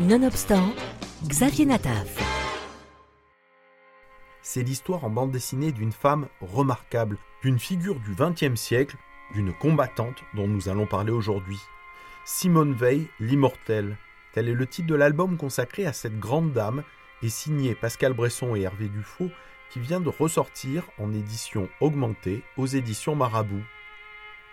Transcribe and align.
Nonobstant, 0.00 0.72
Xavier 1.26 1.66
Nataf. 1.66 2.16
C'est 4.40 4.62
l'histoire 4.62 5.04
en 5.04 5.10
bande 5.10 5.30
dessinée 5.30 5.72
d'une 5.72 5.92
femme 5.92 6.28
remarquable, 6.40 7.18
d'une 7.42 7.58
figure 7.58 8.00
du 8.00 8.14
XXe 8.14 8.58
siècle, 8.58 8.96
d'une 9.34 9.52
combattante 9.52 10.16
dont 10.34 10.48
nous 10.48 10.70
allons 10.70 10.86
parler 10.86 11.12
aujourd'hui. 11.12 11.58
Simone 12.24 12.72
Veil, 12.72 13.08
l'immortelle. 13.20 13.98
Tel 14.32 14.48
est 14.48 14.54
le 14.54 14.66
titre 14.66 14.88
de 14.88 14.94
l'album 14.94 15.36
consacré 15.36 15.84
à 15.84 15.92
cette 15.92 16.18
grande 16.18 16.54
dame 16.54 16.82
et 17.22 17.28
signé 17.28 17.74
Pascal 17.74 18.14
Bresson 18.14 18.56
et 18.56 18.62
Hervé 18.62 18.88
Dufaux 18.88 19.30
qui 19.68 19.80
vient 19.80 20.00
de 20.00 20.08
ressortir 20.08 20.84
en 20.98 21.12
édition 21.12 21.68
augmentée 21.82 22.42
aux 22.56 22.66
éditions 22.66 23.16
Marabout. 23.16 23.64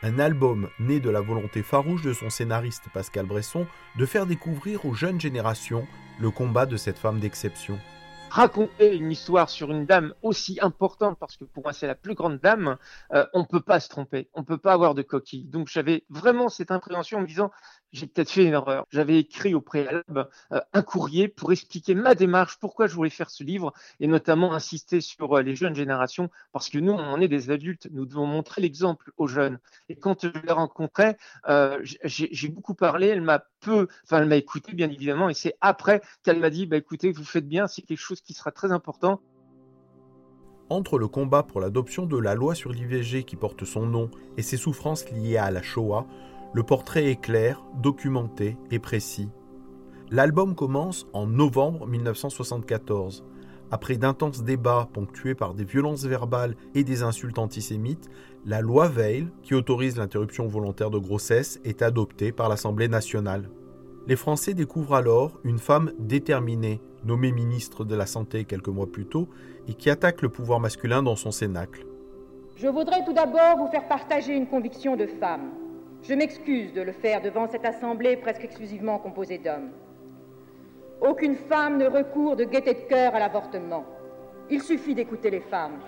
Un 0.04 0.20
album 0.20 0.70
né 0.80 1.00
de 1.00 1.10
la 1.10 1.22
volonté 1.22 1.64
farouche 1.64 2.04
de 2.04 2.14
son 2.14 2.30
scénariste 2.30 2.84
Pascal 2.94 3.26
Bresson 3.26 3.66
de 3.96 4.06
faire 4.06 4.28
découvrir 4.28 4.86
aux 4.86 4.94
jeunes 4.94 5.20
générations 5.20 5.88
le 6.20 6.30
combat 6.30 6.68
de 6.68 6.78
cette 6.78 7.00
femme 7.00 7.20
d'exception 7.20 7.80
raconter 8.30 8.96
une 8.96 9.12
histoire 9.12 9.50
sur 9.50 9.72
une 9.72 9.86
dame 9.86 10.14
aussi 10.22 10.60
importante, 10.62 11.18
parce 11.20 11.38
que 11.38 11.44
pour 11.46 11.64
moi 11.64 11.74
c'est 11.74 11.88
la 11.88 11.96
plus 11.96 12.14
grande 12.14 12.40
dame, 12.40 12.78
euh, 13.14 13.26
on 13.34 13.42
ne 13.42 13.46
peut 13.46 13.62
pas 13.62 13.80
se 13.80 13.90
tromper, 13.90 14.30
on 14.34 14.42
ne 14.42 14.46
peut 14.46 14.58
pas 14.58 14.74
avoir 14.74 14.96
de 14.96 15.02
coquille. 15.02 15.46
Donc 15.46 15.68
j'avais 15.68 16.04
vraiment 16.10 16.50
cette 16.50 16.72
impréhension 16.72 17.20
en 17.20 17.22
me 17.22 17.28
disant, 17.28 17.52
j'ai 17.94 18.08
peut-être 18.08 18.30
fait 18.30 18.46
une 18.46 18.54
erreur. 18.54 18.86
J'avais 18.92 19.20
écrit 19.20 19.54
au 19.54 19.62
préalable 19.62 20.30
euh, 20.52 20.60
un 20.74 20.82
courrier 20.82 21.28
pour 21.28 21.52
expliquer 21.52 21.96
ma 21.96 22.16
démarche, 22.16 22.58
pourquoi 22.60 22.88
je 22.88 22.96
voulais 22.96 23.10
faire 23.10 23.30
ce 23.30 23.44
livre, 23.44 23.74
et 24.00 24.08
notamment 24.08 24.54
insister 24.54 25.02
sur 25.02 25.38
euh, 25.38 25.42
les 25.42 25.56
jeunes 25.56 25.76
générations, 25.76 26.30
parce 26.52 26.70
que 26.70 26.78
nous, 26.78 26.92
on 26.92 27.20
est 27.22 27.28
des 27.28 27.50
adultes, 27.50 27.88
nous 27.92 28.06
devons 28.06 28.26
montrer 28.26 28.62
l'exemple 28.62 29.12
aux 29.18 29.28
jeunes. 29.28 29.60
Et 29.90 29.96
quand 29.96 30.24
je 30.24 30.30
l'ai 30.30 30.52
rencontrée, 30.52 31.18
euh, 31.48 31.80
j'ai 31.84 32.50
beaucoup 32.50 32.76
parlé, 32.76 33.08
elle 33.08 33.22
m'a 33.22 33.44
peu, 33.60 33.88
enfin, 34.04 34.22
elle 34.22 34.28
m'a 34.28 34.36
écouté, 34.36 34.74
bien 34.74 34.90
évidemment, 34.90 35.30
et 35.30 35.34
c'est 35.34 35.56
après 35.62 36.02
qu'elle 36.24 36.40
m'a 36.40 36.50
dit, 36.50 36.66
bah, 36.66 36.78
écoutez, 36.78 37.12
vous 37.12 37.24
faites 37.24 37.48
bien, 37.48 37.68
c'est 37.68 37.82
quelque 37.82 37.98
chose 37.98 38.17
qui 38.22 38.34
sera 38.34 38.52
très 38.52 38.72
important. 38.72 39.22
Entre 40.70 40.98
le 41.00 41.08
combat 41.08 41.44
pour 41.44 41.62
l'adoption 41.62 42.06
de 42.06 42.18
la 42.18 42.36
loi 42.36 42.54
sur 42.54 42.72
l'IVG 42.72 43.24
qui 43.24 43.38
porte 43.38 43.64
son 43.64 43.86
nom 43.86 44.10
et 44.36 44.42
ses 44.42 44.58
souffrances 44.58 45.10
liées 45.12 45.38
à 45.38 45.50
la 45.50 45.62
Shoah, 45.62 46.06
le 46.54 46.64
portrait 46.64 47.06
est 47.06 47.22
clair, 47.22 47.64
documenté 47.76 48.58
et 48.72 48.80
précis. 48.80 49.30
L'album 50.10 50.56
commence 50.56 51.08
en 51.14 51.28
novembre 51.28 51.88
1974. 51.88 53.26
Après 53.72 53.98
d'intenses 53.98 54.44
débats 54.44 54.88
ponctués 54.94 55.36
par 55.36 55.54
des 55.54 55.66
violences 55.66 56.06
verbales 56.06 56.56
et 56.74 56.86
des 56.86 57.04
insultes 57.04 57.40
antisémites, 57.40 58.10
la 58.46 58.62
loi 58.62 58.88
Veil, 58.88 59.28
qui 59.44 59.56
autorise 59.56 59.98
l'interruption 59.98 60.48
volontaire 60.48 60.90
de 60.90 61.00
grossesse, 61.00 61.60
est 61.66 61.82
adoptée 61.82 62.32
par 62.32 62.48
l'Assemblée 62.48 62.88
nationale. 62.88 63.50
Les 64.08 64.16
Français 64.16 64.54
découvrent 64.54 64.96
alors 64.96 65.38
une 65.44 65.60
femme 65.60 65.92
déterminée, 66.00 66.80
nommée 67.04 67.34
ministre 67.34 67.84
de 67.84 67.94
la 67.94 68.06
Santé 68.06 68.46
quelques 68.46 68.70
mois 68.70 68.90
plus 68.90 69.06
tôt, 69.06 69.28
et 69.68 69.74
qui 69.74 69.90
attaque 69.90 70.22
le 70.22 70.30
pouvoir 70.30 70.62
masculin 70.62 71.04
dans 71.04 71.18
son 71.18 71.32
cénacle. 71.32 71.86
Je 72.56 72.70
voudrais 72.70 73.04
tout 73.04 73.12
d'abord 73.12 73.58
vous 73.58 73.68
faire 73.68 73.86
partager 73.90 74.34
une 74.34 74.48
conviction 74.48 74.96
de 74.96 75.08
femme. 75.08 75.52
Je 76.04 76.14
m'excuse 76.14 76.72
de 76.72 76.82
le 76.82 76.94
faire 76.94 77.22
devant 77.22 77.50
cette 77.50 77.66
assemblée 77.66 78.16
presque 78.16 78.46
exclusivement 78.46 78.98
composée 78.98 79.40
d'hommes. 79.40 79.72
Aucune 81.02 81.36
femme 81.36 81.78
ne 81.78 81.88
recourt 81.88 82.38
de 82.38 82.46
gaieté 82.46 82.76
de 82.76 82.88
cœur 82.88 83.14
à 83.14 83.20
l'avortement. 83.20 83.86
Il 84.50 84.62
suffit 84.62 84.96
d'écouter 84.96 85.32
les 85.32 85.42
femmes. 85.42 85.80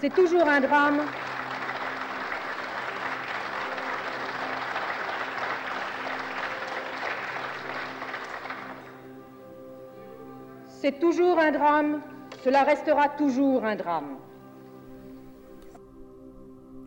C'est 0.00 0.14
toujours 0.14 0.46
un 0.46 0.60
drame. 0.60 1.00
C'est 10.86 11.00
toujours 11.00 11.40
un 11.40 11.50
drame, 11.50 12.00
cela 12.44 12.62
restera 12.62 13.08
toujours 13.08 13.64
un 13.64 13.74
drame. 13.74 14.18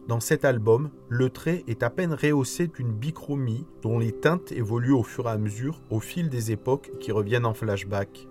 Dans 0.08 0.22
cet 0.22 0.46
album, 0.46 0.90
le 1.10 1.30
trait 1.30 1.66
est 1.68 1.84
à 1.84 1.90
peine 1.90 2.14
rehaussé 2.14 2.68
d'une 2.68 2.94
bichromie 2.94 3.68
dont 3.82 4.00
les 4.00 4.14
teintes 4.14 4.54
évoluent 4.54 4.94
au 4.94 5.04
fur 5.04 5.28
et 5.28 5.32
à 5.32 5.38
mesure 5.38 5.82
au 5.90 6.00
fil 6.00 6.30
des 6.30 6.54
époques 6.54 6.92
qui 7.02 7.12
reviennent 7.12 7.46
en 7.46 7.54
flashback. 7.54 8.30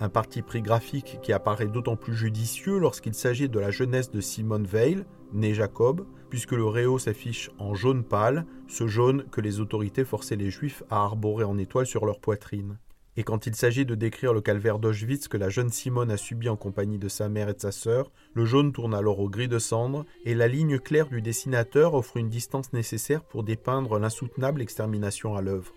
Un 0.00 0.08
parti 0.08 0.42
pris 0.42 0.62
graphique 0.62 1.20
qui 1.22 1.32
apparaît 1.32 1.68
d'autant 1.68 1.94
plus 1.94 2.16
judicieux 2.16 2.80
lorsqu'il 2.80 3.14
s'agit 3.14 3.48
de 3.48 3.60
la 3.60 3.70
jeunesse 3.70 4.10
de 4.10 4.20
Simone 4.20 4.66
Veil, 4.66 5.04
née 5.32 5.54
Jacob, 5.54 6.08
puisque 6.28 6.50
le 6.50 6.66
réo 6.66 6.98
s'affiche 6.98 7.52
en 7.60 7.72
jaune 7.74 8.02
pâle, 8.02 8.46
ce 8.66 8.88
jaune 8.88 9.26
que 9.30 9.40
les 9.40 9.60
autorités 9.60 10.04
forçaient 10.04 10.34
les 10.34 10.50
juifs 10.50 10.82
à 10.90 11.04
arborer 11.04 11.44
en 11.44 11.56
étoile 11.56 11.86
sur 11.86 12.04
leur 12.04 12.18
poitrine. 12.18 12.78
Et 13.16 13.22
quand 13.22 13.46
il 13.46 13.54
s'agit 13.54 13.86
de 13.86 13.94
décrire 13.94 14.32
le 14.32 14.40
calvaire 14.40 14.80
d'Auschwitz 14.80 15.28
que 15.28 15.36
la 15.36 15.48
jeune 15.48 15.70
Simone 15.70 16.10
a 16.10 16.16
subi 16.16 16.48
en 16.48 16.56
compagnie 16.56 16.98
de 16.98 17.08
sa 17.08 17.28
mère 17.28 17.48
et 17.48 17.54
de 17.54 17.60
sa 17.60 17.70
sœur, 17.70 18.10
le 18.34 18.44
jaune 18.44 18.72
tourne 18.72 18.94
alors 18.94 19.20
au 19.20 19.28
gris 19.28 19.46
de 19.46 19.60
cendre, 19.60 20.04
et 20.24 20.34
la 20.34 20.48
ligne 20.48 20.78
claire 20.80 21.08
du 21.08 21.22
dessinateur 21.22 21.94
offre 21.94 22.16
une 22.16 22.28
distance 22.28 22.72
nécessaire 22.72 23.22
pour 23.22 23.44
dépeindre 23.44 23.98
l'insoutenable 24.00 24.62
extermination 24.62 25.36
à 25.36 25.42
l'œuvre. 25.42 25.72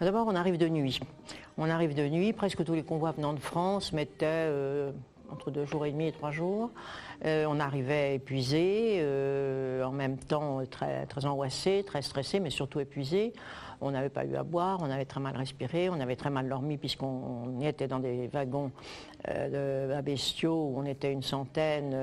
D'abord, 0.00 0.26
on 0.26 0.34
arrive 0.34 0.58
de 0.58 0.68
nuit. 0.68 1.00
On 1.56 1.70
arrive 1.70 1.94
de 1.94 2.08
nuit, 2.08 2.32
presque 2.32 2.64
tous 2.64 2.74
les 2.74 2.82
convois 2.82 3.12
venant 3.12 3.32
de 3.32 3.38
France 3.38 3.92
mettaient 3.92 4.26
euh, 4.26 4.92
entre 5.32 5.50
deux 5.50 5.64
jours 5.64 5.86
et 5.86 5.92
demi 5.92 6.08
et 6.08 6.12
trois 6.12 6.30
jours. 6.30 6.70
Euh, 7.24 7.46
on 7.48 7.58
arrivait 7.60 8.16
épuisé, 8.16 8.98
euh, 8.98 9.82
en 9.84 9.92
même 9.92 10.18
temps 10.18 10.60
très, 10.70 11.06
très 11.06 11.24
angoissé, 11.24 11.84
très 11.86 12.02
stressé, 12.02 12.40
mais 12.40 12.50
surtout 12.50 12.80
épuisé 12.80 13.32
on 13.84 13.90
n'avait 13.90 14.10
pas 14.10 14.24
eu 14.24 14.36
à 14.36 14.44
boire, 14.44 14.78
on 14.80 14.90
avait 14.90 15.04
très 15.04 15.18
mal 15.18 15.36
respiré, 15.36 15.90
on 15.90 15.98
avait 15.98 16.14
très 16.14 16.30
mal 16.30 16.48
dormi 16.48 16.78
puisqu'on 16.78 17.60
était 17.60 17.88
dans 17.88 17.98
des 17.98 18.28
wagons 18.28 18.70
euh, 19.28 19.98
à 19.98 20.02
bestiaux 20.02 20.70
où 20.72 20.78
on 20.78 20.84
était 20.84 21.10
une 21.10 21.22
centaine 21.22 21.96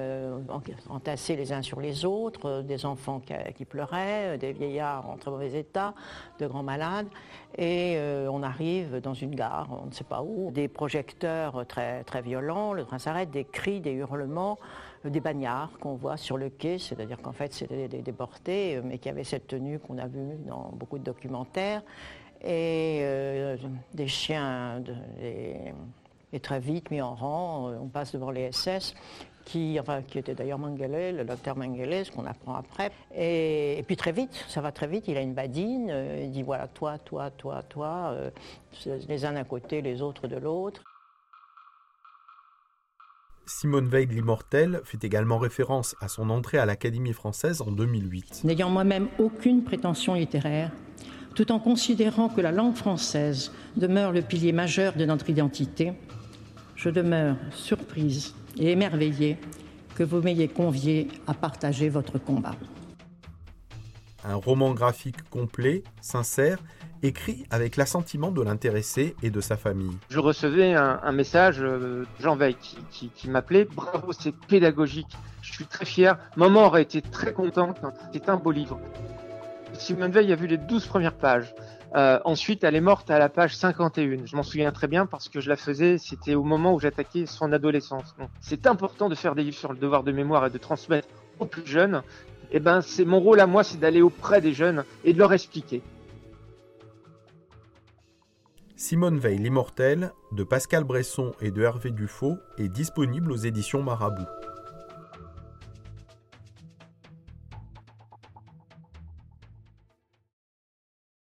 entassés 0.90 1.38
les 1.38 1.54
uns 1.54 1.62
sur 1.62 1.80
les 1.80 2.04
autres, 2.04 2.64
des 2.64 2.86
enfants 2.86 3.22
qui, 3.56 3.64
pleuraient, 3.66 4.38
des 4.38 4.52
vieillards 4.52 5.10
en 5.10 5.16
très 5.16 5.32
mauvais 5.32 5.58
état, 5.58 5.94
de 6.40 6.48
grands 6.48 6.64
malades. 6.64 7.08
Et 7.58 7.98
on 8.30 8.44
arrive 8.44 9.00
dans 9.00 9.14
une 9.14 9.36
gare, 9.36 9.70
on 9.84 9.88
ne 9.88 9.94
sait 9.94 10.04
pas 10.04 10.22
où, 10.22 10.52
des 10.52 10.68
projecteurs 10.68 11.66
très, 11.66 12.04
très 12.04 12.22
violents, 12.22 12.74
le 12.74 12.84
train 12.84 13.00
s'arrête, 13.00 13.19
des 13.26 13.46
cris, 13.46 13.82
des 13.82 13.92
hurlements 13.92 14.58
des 15.06 15.20
bagnards 15.20 15.72
qu'on 15.80 15.96
voit 15.96 16.18
sur 16.18 16.38
le 16.38 16.50
quai, 16.50 16.78
c'est-à-dire 16.78 17.22
qu'en 17.22 17.32
fait 17.32 17.54
c'était 17.54 17.88
des 17.88 18.02
déportés, 18.02 18.76
euh, 18.76 18.82
mais 18.84 18.98
qui 18.98 19.10
avaient 19.10 19.24
cette 19.24 19.48
tenue 19.48 19.80
qu'on 19.80 19.98
a 19.98 20.08
vue 20.08 20.36
dans 20.46 20.72
beaucoup 20.74 20.98
de 20.98 21.04
documentaires, 21.04 21.82
et 22.42 23.00
euh, 23.02 23.58
des 23.94 24.08
chiens, 24.08 24.84
et, 25.22 26.40
très 26.42 26.60
vite 26.60 26.92
mis 26.92 27.02
en 27.02 27.16
rang, 27.16 27.70
euh, 27.70 27.78
on 27.82 27.88
passe 27.88 28.12
devant 28.14 28.32
les 28.32 28.52
SS, 28.52 28.94
qui, 29.46 29.80
enfin, 29.80 30.02
qui 30.04 30.20
était 30.20 30.36
d'ailleurs 30.36 30.60
Mengele, 30.60 31.18
le 31.18 31.24
docteur 31.24 31.58
Mengele, 31.58 32.06
ce 32.06 32.12
qu'on 32.12 32.26
apprend 32.26 32.56
après. 32.56 32.92
Et, 33.16 33.84
puis 33.88 33.96
très 33.96 34.12
vite, 34.12 34.46
ça 34.48 34.62
va 34.62 34.72
très 34.72 34.86
vite, 34.86 35.08
il 35.08 35.18
a 35.18 35.22
une 35.22 35.34
badine, 35.34 35.92
il 36.22 36.30
dit 36.30 36.44
voilà, 36.44 36.68
toi, 36.68 37.00
toi, 37.00 37.32
toi, 37.32 37.64
toi, 37.64 38.16
les 39.08 39.26
uns 39.26 39.34
d'un 39.34 39.46
côté, 39.46 39.82
les 39.82 40.02
autres 40.02 40.28
de 40.28 40.36
l'autre. 40.36 40.84
Simone 43.50 43.88
Veil 43.90 44.06
l'immortelle 44.06 44.80
fait 44.84 45.04
également 45.04 45.40
référence 45.40 45.96
à 46.02 46.08
son 46.08 46.30
entrée 46.30 46.60
à 46.60 46.68
l'Académie 46.68 47.14
française 47.14 47.62
en 47.62 47.72
2008. 47.72 48.42
N'ayant 48.44 48.70
moi-même 48.70 49.08
aucune 49.18 49.64
prétention 49.64 50.14
littéraire, 50.14 50.72
tout 51.34 51.52
en 51.52 51.60
considérant 51.60 52.30
que 52.30 52.42
la 52.42 52.52
langue 52.52 52.76
française 52.76 53.52
demeure 53.76 54.12
le 54.12 54.22
pilier 54.22 54.52
majeur 54.52 54.94
de 54.94 55.04
notre 55.04 55.32
identité, 55.32 55.94
je 56.76 56.92
demeure 56.92 57.38
surprise 57.52 58.36
et 58.60 58.72
émerveillée 58.72 59.38
que 59.96 60.04
vous 60.04 60.22
m'ayez 60.22 60.48
convié 60.48 61.08
à 61.26 61.34
partager 61.34 61.90
votre 61.90 62.20
combat. 62.20 62.56
Un 64.26 64.36
roman 64.36 64.74
graphique 64.74 65.30
complet, 65.30 65.84
sincère 66.02 66.60
écrit 67.02 67.46
avec 67.50 67.78
l'assentiment 67.78 68.32
de 68.32 68.42
l'intéressé 68.42 69.16
et 69.24 69.30
de 69.30 69.42
sa 69.42 69.56
famille. 69.56 69.98
Je 70.10 70.20
recevais 70.20 70.74
un, 70.74 71.12
message, 71.12 71.62
euh, 71.62 72.06
Jean 72.20 72.36
Veil, 72.36 72.56
qui, 72.92 73.30
m'appelait 73.30 73.66
Bravo, 73.66 74.12
c'est 74.12 74.36
pédagogique. 74.36 75.18
Je 75.42 75.54
suis 75.54 75.66
très 75.66 75.86
fier. 75.86 76.18
Maman 76.36 76.66
aurait 76.66 76.82
été 76.82 77.02
très 77.02 77.34
contente. 77.34 77.78
C'est 78.12 78.28
un 78.30 78.36
beau 78.36 78.52
livre. 78.52 78.80
Simone 79.74 80.12
Veil 80.12 80.32
a 80.34 80.36
vu 80.36 80.48
les 80.48 80.58
12 80.58 80.86
premières 80.88 81.16
pages. 81.16 81.54
Euh, 81.96 82.20
ensuite, 82.26 82.64
elle 82.64 82.76
est 82.76 82.82
morte 82.82 83.10
à 83.10 83.18
la 83.18 83.30
page 83.30 83.56
51. 83.56 84.26
Je 84.26 84.36
m'en 84.36 84.44
souviens 84.44 84.72
très 84.72 84.88
bien 84.88 85.06
parce 85.06 85.30
que 85.30 85.40
je 85.40 85.50
la 85.50 85.56
faisais, 85.56 85.98
c'était 85.98 86.36
au 86.36 86.44
moment 86.44 86.74
où 86.74 86.80
j'attaquais 86.80 87.26
son 87.26 87.52
adolescence. 87.52 88.16
C'est 88.42 88.68
important 88.68 89.10
de 89.10 89.16
faire 89.16 89.36
des 89.36 89.44
livres 89.44 89.58
sur 89.58 89.72
le 89.72 89.80
devoir 89.80 90.04
de 90.04 90.12
mémoire 90.12 90.46
et 90.46 90.50
de 90.50 90.58
transmettre 90.58 91.08
aux 91.40 91.46
plus 91.46 91.66
jeunes. 91.66 92.04
Eh 92.52 92.60
ben, 92.60 92.82
c'est 92.82 93.06
mon 93.06 93.20
rôle 93.20 93.40
à 93.40 93.48
moi, 93.48 93.64
c'est 93.64 93.80
d'aller 93.80 94.02
auprès 94.02 94.42
des 94.42 94.54
jeunes 94.54 94.84
et 95.04 95.14
de 95.14 95.20
leur 95.20 95.34
expliquer. 95.34 95.82
Simone 98.76 99.20
Veil 99.20 99.38
l'immortelle 99.38 100.12
de 100.32 100.44
Pascal 100.44 100.84
Bresson 100.84 101.34
et 101.42 101.52
de 101.52 101.62
Hervé 101.62 101.92
Dufaux 101.92 102.38
est 102.58 102.70
disponible 102.70 103.32
aux 103.32 103.36
éditions 103.36 103.84
Marabout. 103.84 104.26